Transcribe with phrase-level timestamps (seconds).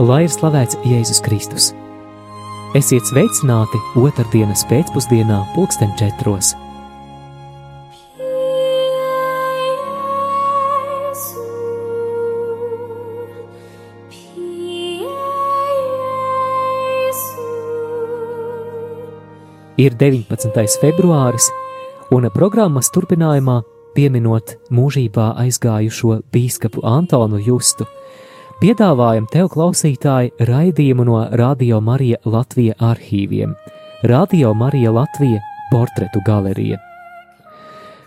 [0.00, 1.72] lai ir slavēts Jēzus Kristus.
[2.78, 6.54] Esiet sveicināti otrdienas pēcpusdienā, pulksten četros.
[19.82, 20.78] Ir 19.
[20.80, 21.48] februāris,
[22.14, 23.62] un programmas turpinājumā
[23.96, 27.88] pieminot mūžībā aizgājušo bīskapu Antonu Justu–
[28.62, 33.56] Piedāvājam tev, klausītāji, raidījumu no Radio Marija Latvijas arhīviem,
[34.06, 36.78] Radio Marija Latvijas portretu galerija.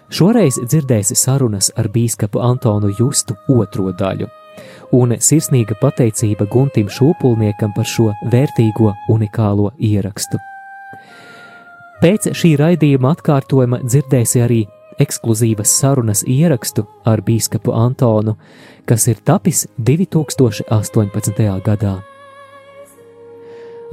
[0.08, 4.30] Šoreiz dzirdēsi sarunas ar bīskapu Antonu Justu otro daļu,
[4.96, 10.40] un sirsnīga pateicība Guntim Šūpulniekam par šo vērtīgo unikālo ierakstu.
[12.00, 14.64] Pēc šī raidījuma atkārtojuma dzirdēsi arī
[15.00, 18.36] ekskluzīvas sarunas ierakstu ar bīskapu Antonu,
[18.86, 21.46] kas ir tapis 2018.
[21.66, 21.96] gadā.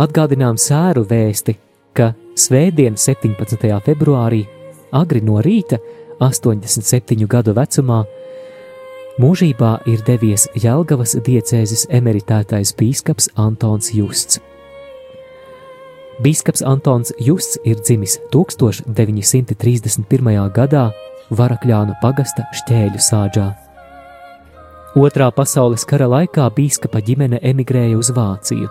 [0.03, 1.57] Atgādinām sēru vēsti,
[1.93, 3.69] ka Svētdien, 17.
[3.85, 4.47] februārī,
[4.93, 5.79] agri no rīta,
[6.21, 8.03] 87 gadu vecumā,
[9.21, 14.41] mūžībā ir devies Jelgavas diecēzes emeritētais bīskaps Antons Justs.
[16.21, 20.51] Bīskaps Antons Justs ir dzimis 1931.
[20.53, 20.91] gadā
[21.33, 23.47] Varakļānu pagasta šķēļu sāģā.
[25.01, 28.69] Otrā pasaules kara laikā bīskapa ģimene emigrēja uz Vāciju.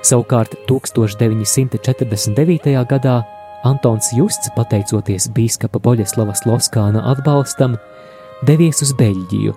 [0.00, 2.72] Savukārt 1949.
[2.88, 3.20] gadā
[3.68, 7.76] Antons Justs, pateicoties bīskapa Boļeslavas Loskāna atbalstam,
[8.48, 9.52] devies uz Beļģiju,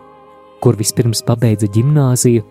[0.59, 2.44] kur vispirms pabeidza gimnāziju,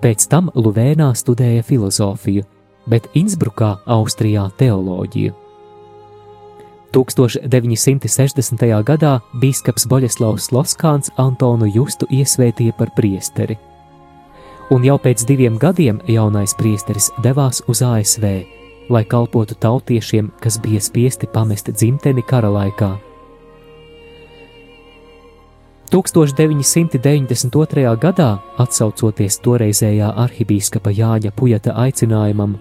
[0.00, 2.48] pēc tam Luvēnā studēja filozofiju,
[2.86, 5.34] bet Innsbrukā, Austrijā, teoloģiju.
[6.92, 8.82] 1960.
[8.82, 13.58] gadā biskups Boļeslavs Loskāns Antonu Justu iesvētīja par priesteri.
[14.70, 18.24] Un jau pēc diviem gadiem jaunais priesteris devās uz ASV,
[18.90, 22.96] lai kalpotu tautiešiem, kas bija spiesti pamest dzimteni kara laikā.
[25.90, 27.96] 1992.
[27.98, 32.54] gadā, atsaucoties toreizējā arhibīskapa Jāņa Pujata aicinājumam,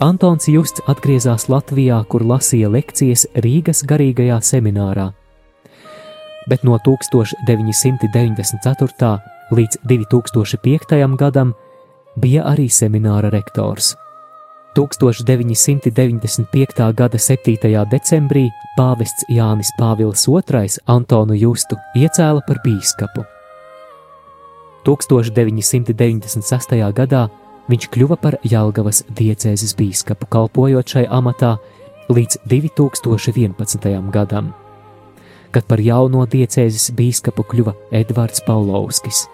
[0.00, 5.12] Antons Justs atgriezās Latvijā, kur lasīja lekcijas Rīgas garīgajā seminārā.
[6.48, 9.20] Bet no 1994.
[9.52, 11.04] līdz 2005.
[11.20, 11.52] gadam
[12.16, 13.92] bija arī semināra rektors.
[14.78, 16.94] 1995.
[16.96, 17.58] gada 7.
[17.92, 23.20] decembrī pāvests Jānis Pāvils II Antonu Justu iecēla par bīskapu.
[24.88, 26.88] 1996.
[26.96, 27.28] gadā
[27.68, 31.56] viņš kļuva par Jālgavas diecēzes bīskapu, kalpojot šai amatā
[32.10, 33.90] līdz 2011.
[34.14, 34.54] gadam,
[35.50, 39.26] kad par jauno diecēzes bīskapu kļuva Edvards Paulovskis.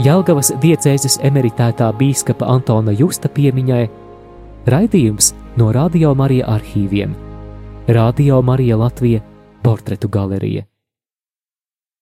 [0.00, 3.82] Jelgavas diecēzes emeritētā bīskapa Antona Justa piemiņai
[4.72, 7.12] raidījums no Radio Marija arhīviem.
[7.88, 9.20] Radio Marija Latvija
[9.62, 10.69] portretu galerija.